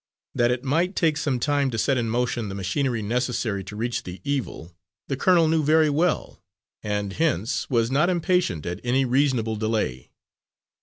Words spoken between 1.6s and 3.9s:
to set in motion the machinery necessary to